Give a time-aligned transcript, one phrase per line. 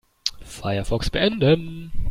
[0.43, 1.91] Firefox beenden.